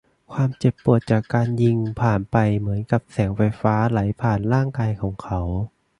[0.33, 5.41] ความเจ็บปวดจากการยิงผ่านไปเหมือนกับแสงไฟฟ้าไหลผ่านร่างกายของเขา